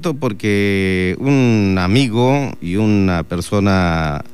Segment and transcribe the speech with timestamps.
[0.00, 4.24] porque un amigo y una persona,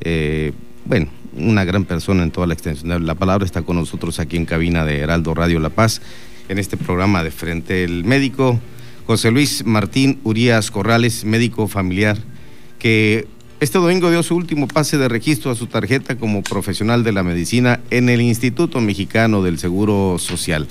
[0.00, 0.52] eh,
[0.84, 4.36] bueno, una gran persona en toda la extensión de la palabra está con nosotros aquí
[4.36, 6.00] en cabina de Heraldo Radio La Paz,
[6.48, 8.58] en este programa de Frente el Médico,
[9.06, 12.18] José Luis Martín Urias Corrales, médico familiar,
[12.78, 13.26] que
[13.60, 17.22] este domingo dio su último pase de registro a su tarjeta como profesional de la
[17.22, 20.68] medicina en el Instituto Mexicano del Seguro Social.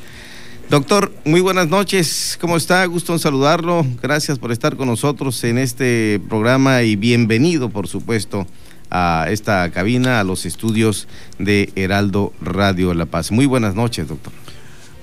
[0.69, 2.37] Doctor, muy buenas noches.
[2.41, 2.83] ¿Cómo está?
[2.87, 3.85] Gusto en saludarlo.
[4.01, 8.45] Gracias por estar con nosotros en este programa y bienvenido, por supuesto,
[8.91, 11.07] a esta cabina, a los estudios
[11.39, 13.31] de Heraldo Radio La Paz.
[13.31, 14.33] Muy buenas noches, doctor.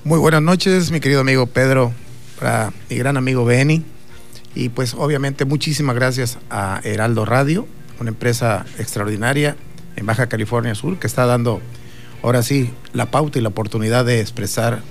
[0.05, 1.95] Muy buenas noches, mi querido amigo Pedro,
[2.39, 3.83] para mi gran amigo Beni.
[4.55, 7.67] Y pues obviamente muchísimas gracias a Heraldo Radio,
[8.01, 9.56] una empresa extraordinaria
[9.97, 11.62] en Baja California Sur que está dando
[12.23, 14.83] ahora sí la pauta y la oportunidad de expresar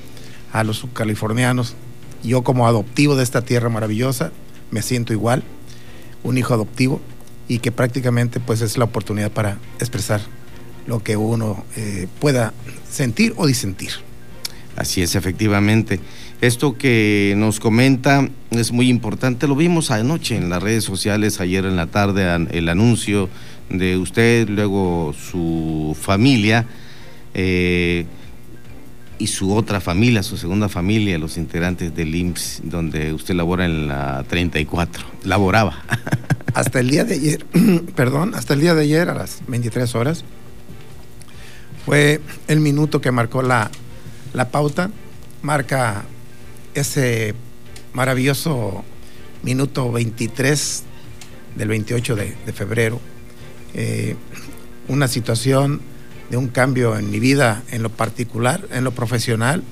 [0.53, 1.75] a los subcalifornianos.
[2.23, 4.31] Yo como adoptivo de esta tierra maravillosa
[4.71, 5.43] me siento igual,
[6.23, 7.02] un hijo adoptivo
[7.49, 10.21] y que prácticamente pues es la oportunidad para expresar
[10.87, 12.54] lo que uno eh, pueda
[12.90, 13.91] sentir o disentir.
[14.76, 15.99] Así es, efectivamente.
[16.41, 19.48] Esto que nos comenta es muy importante.
[19.48, 23.29] Lo vimos anoche en las redes sociales, ayer en la tarde, el anuncio
[23.70, 26.65] de usted, luego su familia.
[27.34, 28.05] Eh,
[29.19, 33.87] y su otra familia, su segunda familia, los integrantes del IMSS, donde usted labora en
[33.87, 35.05] la 34.
[35.23, 35.83] Laboraba.
[36.53, 37.45] Hasta el día de ayer,
[37.95, 40.23] perdón, hasta el día de ayer a las 23 horas,
[41.84, 43.71] fue el minuto que marcó la,
[44.34, 44.91] la pauta,
[45.41, 46.05] marca
[46.75, 47.34] ese
[47.93, 48.84] maravilloso
[49.41, 50.84] minuto 23
[51.55, 52.99] del 28 de, febrero,
[53.73, 54.15] eh,
[54.87, 55.81] una situación
[56.29, 59.63] de un cambio en mi vida, en lo particular, en lo profesional,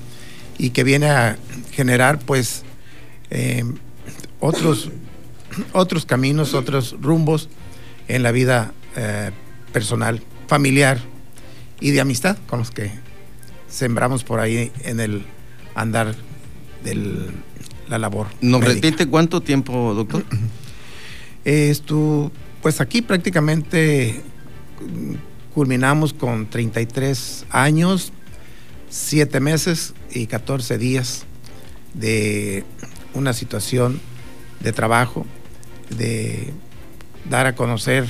[0.58, 1.36] y que viene a
[1.72, 2.62] generar pues
[3.30, 3.64] eh,
[4.40, 4.90] otros,
[5.72, 7.48] otros caminos, otros rumbos
[8.08, 9.30] en la vida eh,
[9.72, 10.98] personal, familiar
[11.80, 12.90] y de amistad con los que
[13.68, 15.24] sembramos por ahí en el
[15.74, 16.14] andar
[16.84, 17.30] de
[17.88, 18.26] la labor.
[18.40, 20.24] ¿Nos repite cuánto tiempo, doctor?
[21.44, 24.22] Esto, pues aquí prácticamente
[25.54, 28.12] culminamos con 33 años,
[28.90, 31.24] 7 meses y 14 días
[31.94, 32.64] de
[33.14, 34.00] una situación
[34.60, 35.26] de trabajo,
[35.90, 36.52] de
[37.28, 38.06] dar a conocer,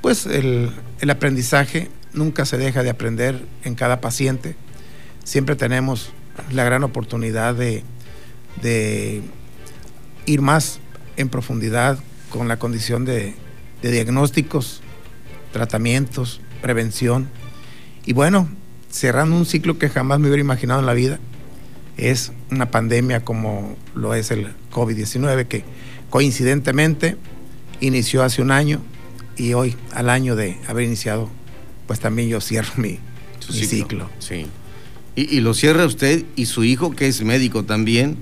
[0.00, 0.72] pues el,
[1.08, 4.56] aprendizaje nunca se deja de aprender en cada paciente.
[5.24, 6.12] Siempre tenemos
[6.50, 7.82] la gran oportunidad de,
[8.62, 9.22] de
[10.26, 10.80] ir más
[11.16, 11.98] en profundidad
[12.30, 13.34] con la condición de,
[13.82, 14.80] de diagnósticos,
[15.52, 17.28] tratamientos, prevención.
[18.06, 18.48] Y bueno,
[18.90, 21.18] cerrando un ciclo que jamás me hubiera imaginado en la vida,
[21.96, 25.64] es una pandemia como lo es el COVID-19, que
[26.08, 27.16] coincidentemente
[27.80, 28.80] inició hace un año
[29.36, 31.28] y hoy, al año de haber iniciado,
[31.86, 32.98] pues también yo cierro mi,
[33.40, 34.08] ciclo.
[34.18, 34.46] Sí.
[35.14, 38.16] Y, y, lo cierra usted y su hijo, que es médico también,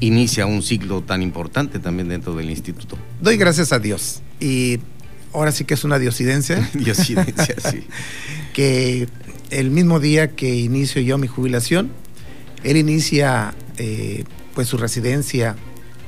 [0.00, 2.96] inicia un ciclo tan importante también dentro del instituto.
[3.20, 4.22] Doy gracias a Dios.
[4.40, 4.80] Y
[5.32, 6.68] ahora sí que es una diosidencia.
[6.74, 7.86] diosidencia, sí.
[8.52, 9.08] que
[9.50, 11.90] el mismo día que inicio yo mi jubilación,
[12.62, 14.24] él inicia eh,
[14.54, 15.56] pues su residencia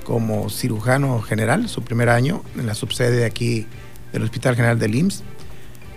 [0.05, 3.67] como cirujano general, su primer año, en la subsede de aquí
[4.13, 5.23] del Hospital General del IMSS,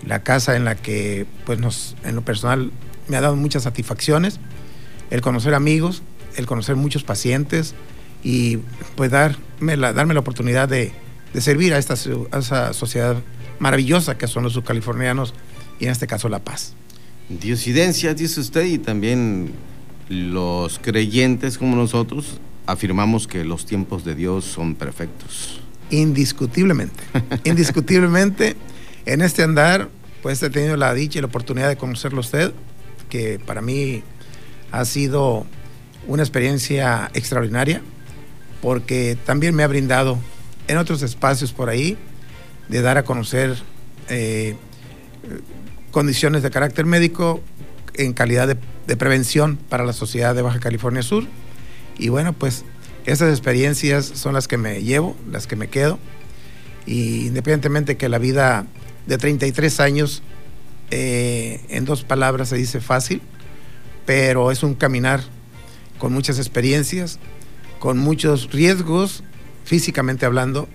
[0.06, 2.72] la casa en la que pues nos, en lo personal
[3.07, 4.40] me ha dado muchas satisfacciones,
[5.09, 6.03] el conocer amigos,
[6.36, 7.75] el conocer muchos pacientes
[8.24, 8.57] y
[8.96, 10.94] pues darme la, darme la oportunidad de,
[11.35, 13.18] de servir a esta esa sociedad
[13.59, 15.34] maravillosa que son los subcalifornianos
[15.81, 16.75] y en este caso La Paz.
[17.28, 19.51] Diosidencia, dice usted, y también
[20.07, 25.59] los creyentes como nosotros afirmamos que los tiempos de Dios son perfectos.
[25.90, 27.03] Indiscutiblemente,
[27.44, 28.56] indiscutiblemente
[29.06, 29.90] en este andar,
[30.24, 32.53] pues he tenido la dicha y la oportunidad de conocerlo usted,
[33.09, 34.03] que para mí
[34.72, 35.45] ha sido
[36.07, 37.81] una experiencia extraordinaria,
[38.62, 40.18] porque también me ha brindado
[40.68, 41.98] en otros espacios por ahí,
[42.69, 43.56] de dar a conocer
[44.10, 44.56] eh,
[45.92, 47.42] condiciones de carácter médico
[47.94, 51.25] en calidad de, prevención para la sociedad de Baja California Sur.
[51.98, 52.66] Y bueno, pues
[53.06, 55.98] esas experiencias son las que me llevo, las que me quedo.
[56.86, 58.68] Y independientemente que la vida
[59.07, 60.22] de 33 años,
[60.92, 63.22] eh, en dos palabras se dice fácil,
[64.06, 65.22] pero es un caminar
[65.98, 67.19] con muchas experiencias,
[67.80, 69.24] con muchos riesgos
[69.65, 70.69] físicamente hablando,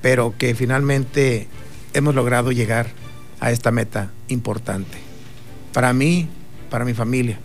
[0.00, 1.48] pero que finalmente
[1.92, 2.88] hemos logrado llegar
[3.40, 4.96] a esta meta importante.
[5.72, 6.28] Para mí,
[6.70, 7.38] para mi familia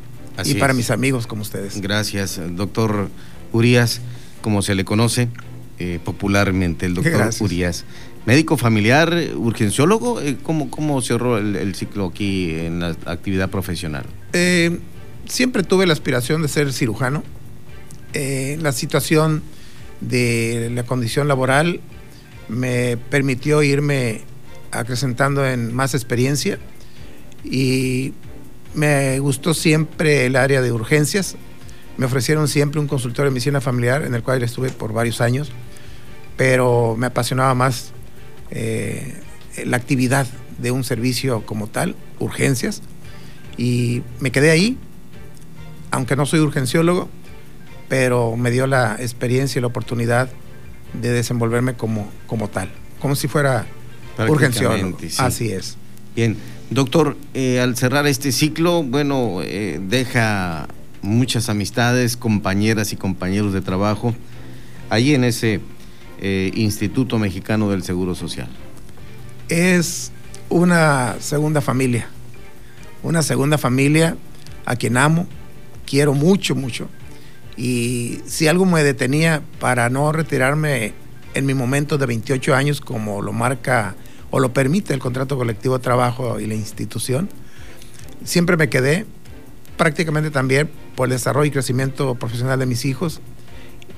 [0.46, 1.82] y para mis amigos como ustedes.
[1.82, 3.10] Gracias, doctor
[3.52, 4.02] Urias,
[4.42, 5.28] como se le conoce.
[5.80, 7.86] eh, popularmente, el doctor Urias.
[8.26, 14.06] Médico familiar, urgenciólogo, eh, ¿cómo, cómo cerró el, ciclo aquí en la actividad profesional?
[14.34, 14.80] Eh,
[15.26, 17.24] siempre tuve la aspiración de ser cirujano.
[18.14, 19.44] la situación
[20.02, 21.82] de la condición laboral
[22.48, 24.22] me permitió irme
[24.72, 26.60] acrecentando en más experiencia
[27.44, 28.14] y
[28.74, 31.36] me gustó siempre el área de urgencias.
[31.98, 35.52] Me ofrecieron siempre un consultorio de medicina familiar en el cual estuve por varios años,
[36.36, 37.92] pero me apasionaba más
[38.52, 39.16] eh,
[39.66, 40.28] la actividad
[40.60, 42.82] de un servicio como tal, urgencias,
[43.58, 44.78] y me quedé ahí,
[45.90, 47.10] aunque no soy urgenciólogo,
[47.88, 50.30] pero me dio la experiencia y la oportunidad
[50.94, 52.70] de desenvolverme como, como tal,
[53.00, 53.66] como si fuera
[54.28, 54.98] urgenciólogo.
[55.18, 55.78] Así es.
[56.16, 56.38] Bien,
[56.70, 60.68] doctor, eh, al cerrar este ciclo, bueno, eh, deja
[61.02, 64.16] muchas amistades, compañeras y compañeros de trabajo,
[64.90, 65.62] ahí en ese
[66.20, 68.48] eh, Instituto Mexicano del Seguro Social?
[69.50, 70.12] Es
[70.50, 72.08] una segunda familia,
[73.04, 74.18] una segunda familia
[74.66, 75.28] a quien amo,
[75.86, 76.90] quiero mucho, mucho.
[77.58, 80.94] Y si algo me detenía para no retirarme
[81.34, 83.96] en mi momento de 28 años, como lo marca
[84.30, 87.30] o lo permite el contrato colectivo de trabajo y la institución,
[88.24, 89.06] siempre me quedé
[89.78, 93.22] prácticamente también por el desarrollo y crecimiento profesional de mis hijos,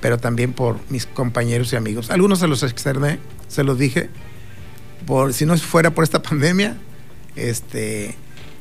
[0.01, 2.12] pero también por mis compañeros y amigos.
[2.12, 4.09] Algunos se los externé, se los dije,
[5.05, 6.77] por, si no fuera por esta pandemia,
[7.35, 8.15] este,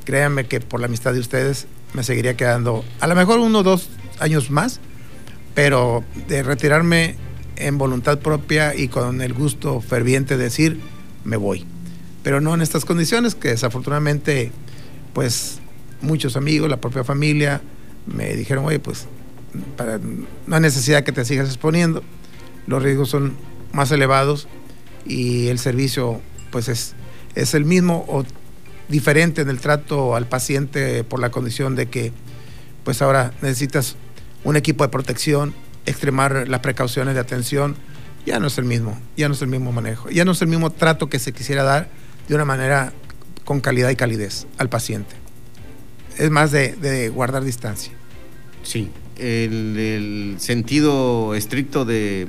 [0.04, 3.62] créanme que por la amistad de ustedes me seguiría quedando a lo mejor uno o
[3.62, 3.88] dos
[4.20, 4.80] años más,
[5.58, 7.16] pero de retirarme
[7.56, 10.78] en voluntad propia y con el gusto ferviente de decir,
[11.24, 11.66] me voy.
[12.22, 14.52] Pero no en estas condiciones que desafortunadamente,
[15.14, 15.58] pues
[16.00, 17.60] muchos amigos, la propia familia,
[18.06, 19.08] me dijeron, oye, pues
[20.46, 22.04] no hay necesidad que te sigas exponiendo,
[22.68, 23.34] los riesgos son
[23.72, 24.46] más elevados
[25.06, 26.20] y el servicio
[26.52, 26.94] pues es,
[27.34, 28.22] es el mismo o
[28.88, 32.12] diferente en el trato al paciente por la condición de que
[32.84, 33.96] pues ahora necesitas
[34.44, 35.54] un equipo de protección,
[35.86, 37.76] extremar las precauciones de atención,
[38.26, 40.48] ya no es el mismo, ya no es el mismo manejo, ya no es el
[40.48, 41.88] mismo trato que se quisiera dar
[42.28, 42.92] de una manera
[43.44, 45.14] con calidad y calidez al paciente.
[46.18, 47.92] Es más de guardar distancia.
[48.62, 52.28] Sí, el, sentido estricto de,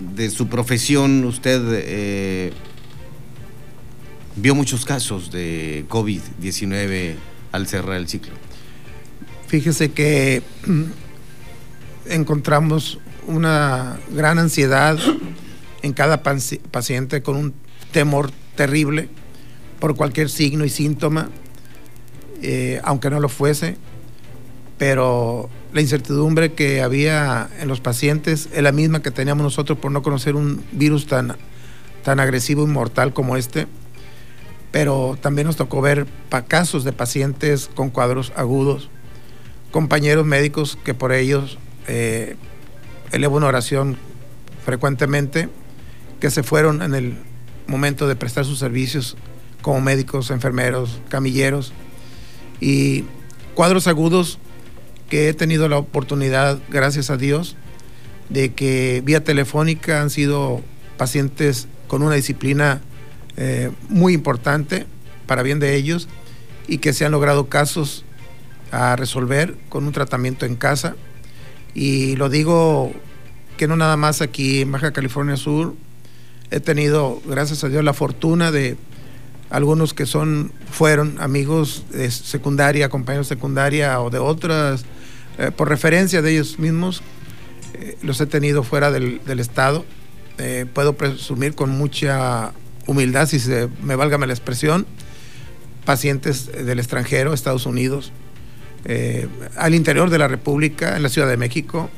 [0.00, 2.52] de su profesión, usted eh,
[4.36, 7.14] vio muchos casos de COVID-19
[7.52, 8.32] al cerrar el ciclo.
[9.46, 10.82] Fíjese que mm,
[12.10, 14.98] encontramos una gran ansiedad
[15.82, 17.54] en cada paciente con un
[17.92, 19.08] temor terrible
[19.80, 21.28] por cualquier signo y síntoma,
[22.42, 23.76] eh, aunque no lo fuese
[24.78, 29.90] pero la incertidumbre que había en los pacientes es la misma que teníamos nosotros por
[29.90, 31.36] no conocer un virus tan,
[32.04, 33.66] tan agresivo y mortal como este.
[34.72, 36.06] Pero también nos tocó ver
[36.48, 38.90] casos de pacientes con cuadros agudos,
[39.76, 42.36] compañeros médicos que por ellos eh,
[43.12, 43.98] elevo una oración
[44.64, 45.50] frecuentemente,
[46.18, 47.18] que se fueron en el
[47.66, 49.18] momento de prestar sus servicios
[49.60, 51.74] como médicos, enfermeros, camilleros,
[52.58, 53.04] y
[53.54, 54.38] cuadros agudos
[55.10, 57.54] que he tenido la oportunidad, gracias a Dios,
[58.30, 60.62] de que vía telefónica han sido
[60.96, 62.80] pacientes con una disciplina
[63.36, 64.86] eh, muy importante
[65.26, 66.08] para bien de ellos
[66.66, 68.05] y que se han logrado casos
[68.70, 70.96] a resolver con un tratamiento en casa.
[71.74, 72.92] Y lo digo
[73.56, 75.74] que no nada más aquí en Baja California Sur,
[76.50, 78.76] he tenido, gracias a Dios, la fortuna de
[79.50, 84.84] algunos que son, fueron amigos de secundaria, compañeros de secundaria o de otras
[85.38, 87.02] eh, por referencia de ellos mismos,
[87.74, 89.84] eh, los he tenido fuera del, Estado.
[90.38, 92.52] Eh, puedo presumir con mucha
[92.86, 94.86] humildad, si se me valga la expresión,
[95.84, 98.12] pacientes del extranjero, Estados Unidos,
[99.56, 101.90] al interior de la República, en la Ciudad de México,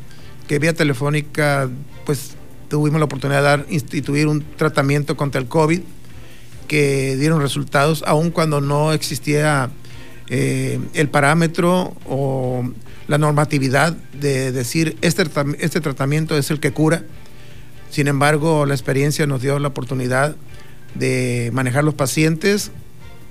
[0.46, 1.68] que vía telefónica,
[2.06, 2.34] pues
[2.68, 5.80] tuvimos la oportunidad de dar, instituir un tratamiento contra el COVID,
[6.66, 9.70] que dieron resultados, aun cuando no existía
[10.30, 12.62] el parámetro o
[13.06, 15.24] la normatividad de decir este,
[15.58, 17.02] este tratamiento es el que cura.
[17.90, 20.36] Sin embargo, la experiencia nos dio la oportunidad
[20.94, 22.70] de manejar los pacientes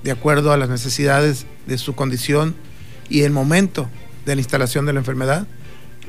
[0.04, 2.56] de acuerdo a las necesidades de su condición
[3.10, 3.90] y el momento
[4.26, 5.48] de la instalación de la enfermedad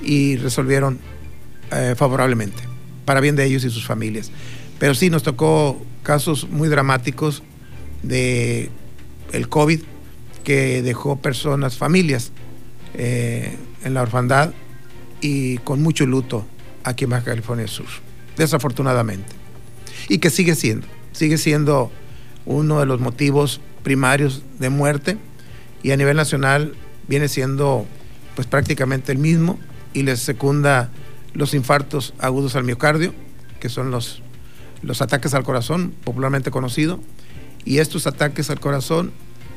[0.02, 0.98] y resolvieron
[1.70, 2.62] eh, favorablemente,
[3.04, 4.30] para bien de ellos y sus familias.
[4.78, 7.42] Pero sí nos tocó casos muy dramáticos
[8.02, 8.70] de
[9.32, 9.80] el COVID
[10.44, 12.32] que dejó personas, familias
[12.94, 14.52] eh, en la orfandad
[15.20, 16.46] y con mucho luto
[16.84, 17.86] aquí en Baja California Sur.
[18.36, 19.28] desafortunadamente.
[20.08, 21.90] Y que sigue siendo, sigue siendo
[22.46, 25.18] uno de los motivos primarios de muerte
[25.82, 26.74] y a nivel nacional
[27.08, 27.86] viene siendo
[28.36, 29.58] pues prácticamente el mismo
[29.92, 30.90] y les secunda
[31.34, 33.14] los infartos agudos al miocardio,
[33.60, 34.22] que son los,
[34.82, 37.00] los ataques al corazón, popularmente conocido,
[37.64, 39.12] y estos ataques al corazón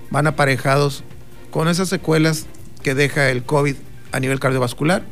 [0.10, 1.04] van aparejados
[1.52, 2.48] con esas secuelas
[2.84, 3.76] que deja el COVID
[4.12, 5.04] a nivel cardiovascular,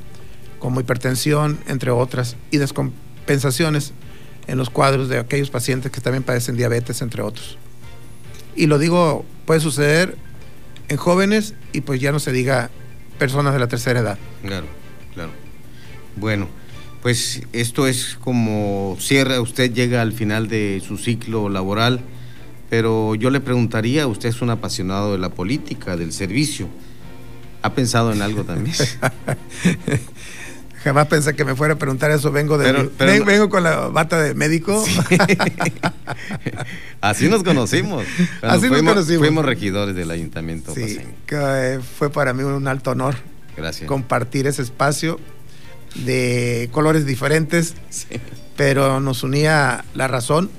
[0.59, 3.93] como hipertensión, entre otras, y descompensaciones
[4.47, 7.57] en los cuadros de aquellos pacientes que también padecen diabetes, entre otros.
[8.55, 10.17] Y lo digo, puede suceder
[10.89, 12.69] en jóvenes y pues ya no se diga
[13.17, 14.17] personas de la tercera edad.
[14.43, 14.67] Claro,
[15.13, 15.31] claro.
[16.15, 16.47] Bueno,
[17.01, 22.01] pues esto es como cierra, usted llega al final de su ciclo laboral,
[22.69, 26.67] pero yo le preguntaría, usted es un apasionado de la política, del servicio.
[27.61, 28.75] ¿Ha pensado en algo también?
[30.83, 32.31] Jamás pensé que me fuera a preguntar eso.
[32.31, 32.89] Vengo de
[33.25, 34.83] vengo, con la bata de médico.
[37.01, 38.05] Así nos conocimos.
[38.41, 39.19] Así fuimos, nos conocimos.
[39.19, 40.73] Fuimos regidores del ayuntamiento.
[40.73, 43.15] Sí, que fue para mí un alto honor.
[43.57, 43.87] Gracias.
[43.87, 45.19] Compartir ese espacio
[45.95, 47.75] de colores diferentes,
[48.55, 50.49] pero nos unía la razón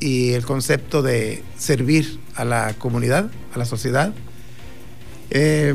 [0.00, 4.12] y el concepto de servir a la comunidad, a la sociedad.
[5.30, 5.74] Eh,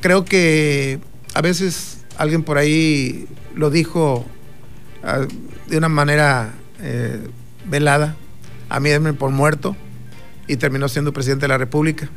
[0.00, 1.00] creo que
[1.34, 4.26] a veces alguien por ahí lo dijo
[5.02, 5.26] ah,
[5.68, 7.20] de una manera eh,
[7.64, 8.16] velada,
[8.68, 9.76] a mí por muerto
[10.46, 12.10] y terminó siendo presidente de la República.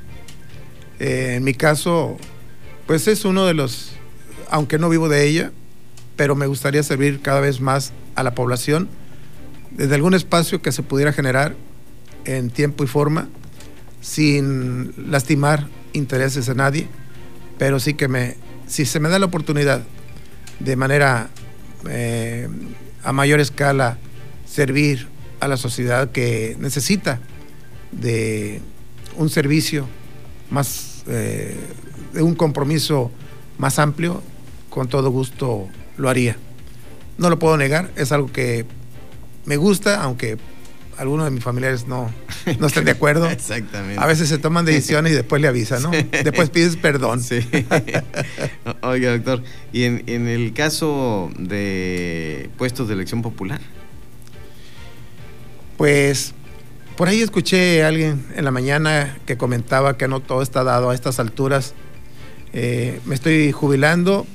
[0.99, 2.17] Eh, en mi caso,
[2.87, 3.93] pues es uno de los,
[4.49, 5.51] aunque no vivo de ella,
[6.15, 8.89] pero me gustaría servir cada vez más a la población
[9.71, 11.55] desde algún espacio que se pudiera generar
[12.25, 13.29] en tiempo y forma,
[14.01, 16.87] sin lastimar intereses de nadie,
[17.57, 18.35] pero sí que me
[18.71, 19.81] si se me da la oportunidad
[20.59, 21.29] de manera
[21.89, 22.47] eh,
[23.03, 23.97] a mayor escala
[24.45, 25.09] servir
[25.41, 27.19] a la sociedad que necesita
[27.91, 28.61] de
[29.17, 29.87] un servicio
[30.49, 31.57] más, eh,
[32.13, 33.11] de un compromiso
[33.57, 34.23] más amplio,
[34.69, 36.37] con todo gusto lo haría.
[37.17, 38.65] No lo puedo negar, es algo que
[39.43, 40.37] me gusta, aunque
[41.01, 42.11] algunos de mis familiares no,
[42.59, 43.29] no estén de acuerdo.
[43.29, 44.01] Exactamente.
[44.01, 45.91] A veces se toman decisiones y después le avisan, ¿no?
[46.23, 47.21] Después pides perdón.
[47.21, 47.39] Sí.
[48.81, 49.43] Oiga, doctor,
[49.73, 53.59] ¿y en, en el caso de puestos de elección popular?
[55.77, 56.35] Pues
[56.95, 60.91] por ahí escuché a alguien en la mañana que comentaba que no todo está dado
[60.91, 61.73] a estas alturas.
[62.53, 64.27] Eh, me estoy jubilando,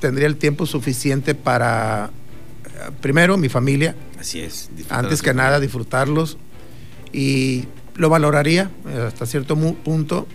[0.00, 2.10] tendría el tiempo suficiente para,
[2.64, 4.68] eh, primero, mi familia, Así es.
[4.90, 6.36] Antes que nada, disfrutarlos
[7.10, 10.26] y lo valoraría eh, hasta cierto punto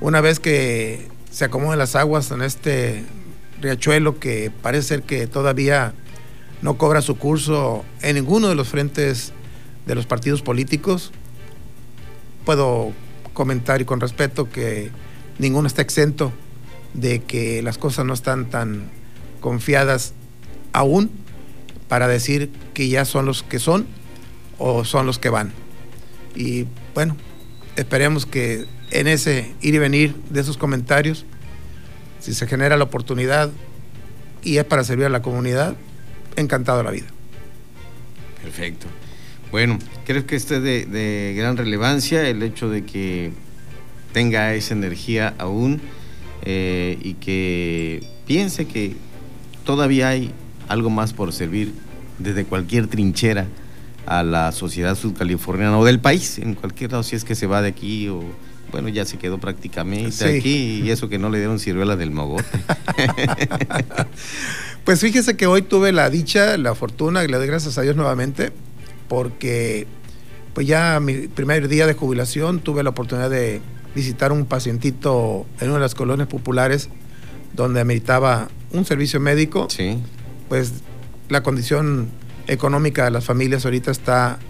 [0.00, 3.04] una vez que se acomoden las aguas en este
[3.60, 5.92] riachuelo que parece ser que todavía
[6.62, 9.32] no cobra su curso en ninguno de los frentes
[9.86, 11.12] de los partidos políticos.
[12.46, 12.92] Puedo
[13.34, 14.90] comentar y con respeto que
[15.38, 16.32] ninguno está exento
[16.94, 18.90] de que las cosas no están tan
[19.40, 20.14] confiadas
[20.72, 21.10] aún
[21.90, 23.84] para decir que ya son los que son
[24.58, 25.52] o son los que van.
[26.36, 27.16] Y bueno,
[27.74, 31.26] esperemos que en ese ir y venir de esos comentarios,
[32.20, 33.50] si se genera la oportunidad
[34.44, 35.74] y es para servir a la comunidad,
[36.36, 37.08] encantado la vida.
[38.40, 38.86] Perfecto.
[39.50, 43.32] Bueno, creo que esto es de, gran relevancia el hecho de que
[44.12, 45.80] tenga esa energía aún
[46.42, 48.94] eh, y que piense que
[49.64, 50.32] todavía hay
[50.70, 51.74] algo más por servir
[52.20, 53.48] desde cualquier trinchera
[54.06, 57.60] a la sociedad sudcaliforniana o del país, en cualquier lado, si es que se va
[57.60, 58.22] de aquí o,
[58.70, 62.44] bueno, ya se quedó prácticamente aquí y eso que no le dieron ciruela del mogote.
[64.84, 67.96] pues fíjese que hoy tuve la dicha, la fortuna, y le doy gracias a Dios
[67.96, 68.52] nuevamente,
[69.08, 69.88] porque
[70.54, 73.60] pues ya mi primer día de jubilación tuve la oportunidad de
[73.96, 76.90] visitar un pacientito en una de las colonias populares
[77.54, 79.66] donde ameritaba un servicio médico.
[79.68, 79.98] Sí
[80.50, 80.72] pues
[81.28, 82.08] la condición
[82.48, 84.40] económica de las familias ahorita está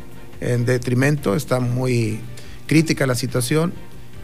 [0.40, 2.21] en detrimento, está muy
[2.66, 3.75] crítica la situación,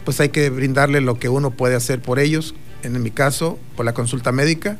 [0.03, 3.85] pues hay que brindarle lo que uno puede hacer por ellos, en mi caso, por
[3.85, 4.77] la consulta médica,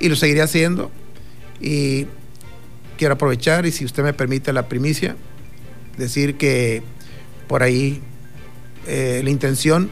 [0.00, 0.90] y lo seguiré haciendo.
[1.60, 2.08] Y
[2.98, 5.14] quiero aprovechar, y si usted me permite la primicia,
[5.96, 6.82] decir que
[7.46, 8.02] por ahí
[8.88, 9.90] eh, la intención,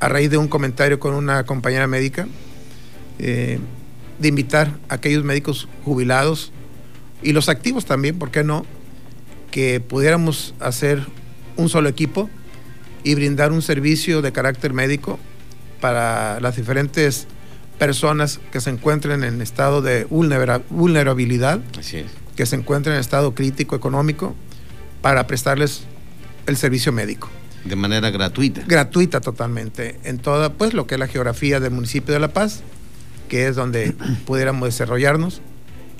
[0.00, 2.28] a raíz de un comentario con una compañera médica,
[3.18, 3.58] eh,
[4.20, 6.52] de invitar a aquellos médicos jubilados
[7.22, 8.64] y los activos también, ¿por qué no?
[9.50, 11.04] Que pudiéramos hacer
[11.56, 12.30] un solo equipo
[13.02, 15.18] y brindar un servicio de carácter médico
[15.80, 17.26] para las diferentes
[17.78, 21.60] personas que se encuentren en estado de vulnerabilidad,
[22.36, 24.34] que se encuentren en estado crítico económico,
[25.00, 25.82] para prestarles
[26.46, 27.30] el servicio médico.
[27.64, 28.62] De manera gratuita.
[28.66, 32.62] Gratuita totalmente, en toda pues lo que es la geografía del municipio de La Paz,
[33.30, 33.94] que es donde
[34.26, 35.40] pudiéramos desarrollarnos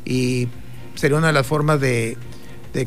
[0.04, 0.48] y
[0.96, 2.18] sería una de las formas de,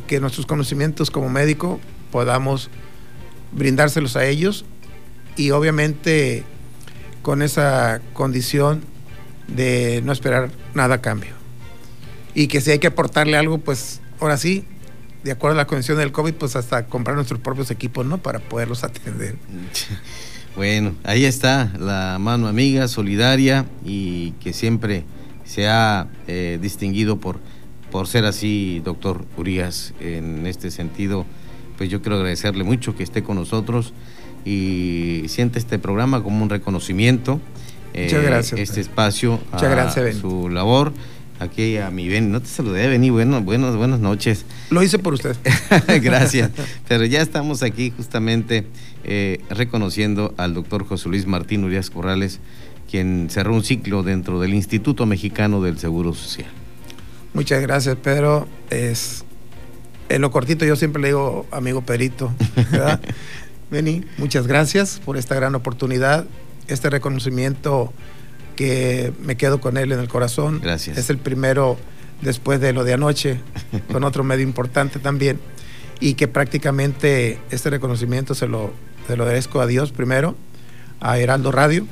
[0.05, 1.79] que nuestros conocimientos como médico
[2.11, 2.69] podamos
[3.53, 4.65] brindárselos a ellos
[5.35, 6.43] y obviamente
[7.23, 8.83] con esa condición
[9.47, 11.31] de no esperar nada a cambio.
[12.35, 14.65] Y que si hay que aportarle algo, pues ahora sí,
[15.23, 18.17] de acuerdo a la condición del COVID, pues hasta comprar nuestros propios equipos, ¿no?
[18.17, 19.35] Para poderlos atender.
[20.55, 25.03] Bueno, ahí está la mano amiga, solidaria y que siempre
[25.45, 27.39] se ha eh, distinguido por,
[27.91, 31.25] por ser así, doctor Urias, en este sentido.
[31.77, 33.93] Pues yo quiero agradecerle mucho que esté con nosotros
[34.45, 37.41] y siente este programa como un reconocimiento.
[37.95, 38.59] Muchas eh, gracias.
[38.59, 40.93] Este espacio Muchas gracias, su labor.
[41.39, 44.45] Aquí a mi Ben, no te saludé, Beni, bueno, buenas, buenas noches.
[44.69, 45.35] Lo hice por usted.
[46.01, 46.51] gracias.
[46.87, 48.65] Pero ya estamos aquí justamente
[49.03, 52.39] eh, reconociendo al doctor José Luis Martín Urias Corrales,
[52.89, 56.47] quien cerró un ciclo dentro del Instituto Mexicano del Seguro Social.
[57.33, 58.47] Muchas gracias, Pedro.
[58.69, 59.25] Es,
[60.09, 63.01] en lo cortito yo siempre le digo amigo Perito, ¿verdad?
[63.71, 66.25] Beni, muchas gracias por esta gran oportunidad,
[66.67, 67.91] este reconocimiento
[68.55, 70.59] que me quedo con él en el corazón.
[70.61, 70.97] Gracias.
[70.97, 71.77] Es el primero
[72.21, 73.39] después de lo de anoche,
[73.91, 75.39] con otro medio importante también,
[75.99, 78.71] y que prácticamente este reconocimiento se lo,
[79.07, 80.35] se lo agradezco a Dios primero,
[80.99, 81.85] a Heraldo Radio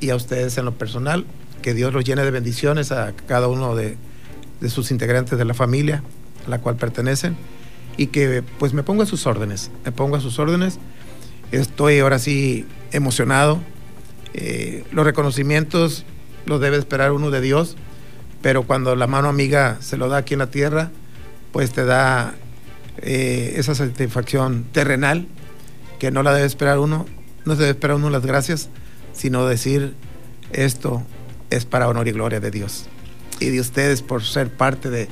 [0.00, 1.24] y a ustedes en lo personal,
[1.62, 3.96] que Dios los llene de bendiciones a cada uno de,
[4.60, 6.02] de sus integrantes de la familia
[6.46, 7.36] a la cual pertenecen.
[7.96, 10.78] Y que pues me pongo a sus órdenes, me pongo a sus órdenes.
[11.52, 13.60] Estoy ahora sí emocionado.
[14.32, 16.04] Eh, los reconocimientos
[16.46, 17.76] los debe esperar uno de Dios,
[18.42, 20.90] pero cuando la mano amiga se lo da aquí en la tierra,
[21.52, 22.34] pues te da
[22.98, 25.28] eh, esa satisfacción terrenal
[26.04, 27.06] que no la debe esperar uno,
[27.46, 28.68] no se debe esperar uno las gracias,
[29.14, 29.94] sino decir
[30.52, 31.02] esto
[31.48, 32.84] es para honor y gloria de Dios
[33.40, 35.08] y de ustedes por ser parte de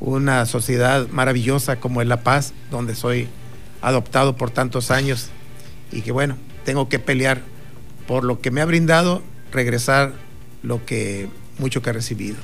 [0.00, 3.28] una sociedad maravillosa como es La Paz, donde soy
[3.82, 5.28] adoptado por tantos años
[5.92, 7.42] y que bueno, tengo que pelear
[8.08, 10.12] por lo que me ha brindado, regresar
[10.64, 12.34] lo que mucho que he recibido.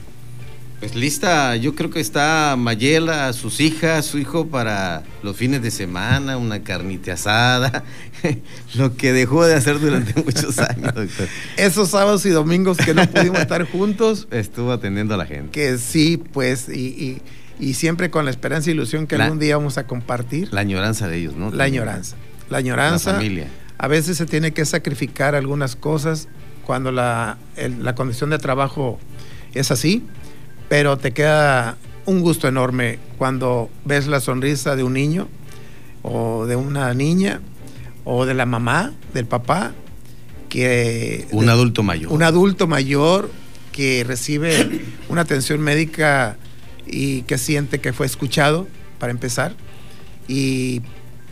[0.83, 5.71] Pues lista, yo creo que está Mayela, sus hijas, su hijo para los fines de
[5.71, 7.85] semana, una carnita asada,
[8.75, 11.29] lo que dejó de hacer durante muchos años, doctor.
[11.57, 14.27] Esos sábados y domingos que no pudimos estar juntos.
[14.33, 15.53] Estuvo atendiendo a la gente.
[15.53, 17.23] Que sí, pues, y,
[17.75, 20.53] siempre con la esperanza e ilusión que algún día vamos a compartir.
[20.53, 21.53] La añoranza de ellos, ¿no?
[21.53, 22.17] La añoranza
[22.51, 23.21] la añoranza.
[23.79, 26.27] A veces se tiene que sacrificar algunas cosas
[26.67, 28.99] cuando la, la condición de trabajo
[29.55, 30.05] es así,
[30.69, 35.29] pero te queda un gusto enorme cuando ves la sonrisa de un niño
[36.03, 37.41] o de una niña
[38.05, 39.73] o de la mamá, del papá,
[40.49, 41.27] que...
[41.31, 42.13] Un adulto mayor.
[42.13, 43.31] Un adulto mayor
[43.71, 46.37] que recibe una atención médica
[46.87, 48.67] y que siente que fue escuchado,
[48.99, 49.55] para empezar,
[50.29, 50.83] y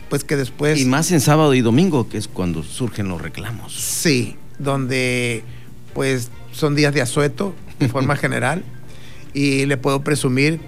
[0.09, 0.79] pues que después...
[0.79, 3.73] Y más en sábado y domingo, que es cuando surgen los reclamos.
[3.73, 5.43] Sí, donde
[5.93, 8.63] pues son días de asueto, de forma general,
[9.33, 10.59] y le puedo presumir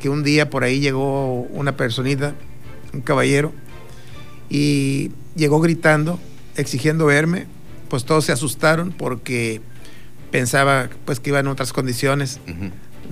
[0.00, 2.34] que un día por ahí llegó una personita,
[2.92, 3.52] un caballero,
[4.50, 6.18] y llegó gritando,
[6.56, 7.46] exigiendo verme,
[7.88, 9.60] pues todos se asustaron porque
[10.30, 12.40] pensaba pues que iba en otras condiciones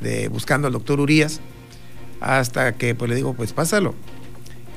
[0.01, 1.41] de buscando al doctor Urias,
[2.21, 3.95] hasta que pues le digo, pues pásalo.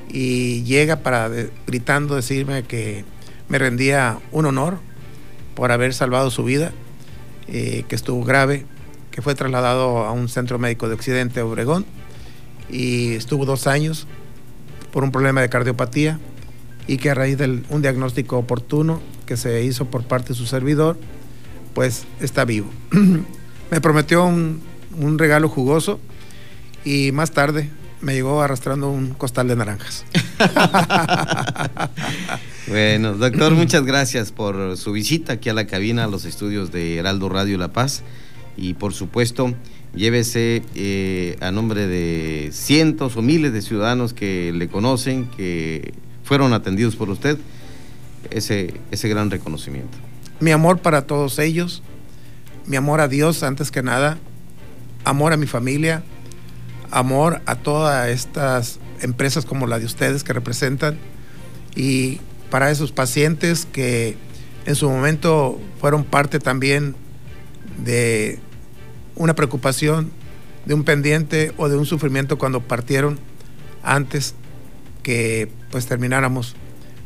[0.10, 1.30] Y llega para
[1.65, 3.04] gritando decirme que
[3.50, 4.80] me rendía un honor
[5.56, 6.72] por haber salvado su vida,
[7.48, 8.65] eh, que estuvo grave,
[9.13, 11.86] que fue trasladado a un centro médico de Occidente, Obregón,
[12.67, 14.08] y estuvo dos años
[14.91, 16.19] por un problema de cardiopatía
[16.88, 20.47] y que a raíz de un diagnóstico oportuno que se hizo por parte de su
[20.47, 20.97] servidor,
[21.76, 22.71] pues está vivo.
[23.71, 24.63] me prometió un,
[25.19, 25.99] regalo jugoso
[26.84, 27.69] y más tarde
[28.02, 30.06] me llegó arrastrando un costal de naranjas.
[32.67, 36.97] bueno, doctor, muchas gracias por su visita aquí a la cabina, a los estudios de
[36.97, 38.04] Heraldo Radio La Paz.
[38.58, 39.54] Y por supuesto,
[39.96, 46.54] llévese eh, a nombre de cientos o miles de ciudadanos que le conocen, que fueron
[46.54, 47.38] atendidos por usted,
[48.30, 49.98] ese, ese gran reconocimiento.
[50.39, 51.84] Mi amor para todos ellos,
[52.66, 54.18] mi amor a Dios antes que nada,
[55.04, 56.04] amor a mi familia,
[56.92, 60.98] amor a todas estas empresas como la de ustedes que representan
[61.76, 64.16] y para esos pacientes que
[64.66, 66.96] en su momento fueron parte también
[67.78, 68.40] de
[69.16, 70.12] una preocupación,
[70.66, 73.20] de un pendiente o de un sufrimiento cuando partieron
[73.84, 74.36] antes
[75.04, 76.56] que pues termináramos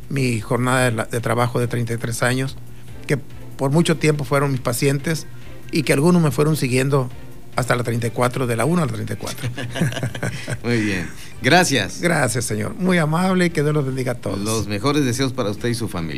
[0.08, 2.56] mi jornada de, de, trabajo de 33 años,
[3.06, 3.18] que
[3.56, 5.26] por mucho tiempo fueron mis pacientes
[5.72, 7.10] y que algunos me fueron siguiendo
[7.58, 9.50] hasta la 34, de la 1 a la 34.
[10.62, 11.08] Muy bien.
[11.42, 12.00] Gracias.
[12.00, 12.76] Gracias, señor.
[12.76, 14.38] Muy amable y que Dios los bendiga a todos.
[14.38, 16.16] Los mejores deseos para usted y su familia.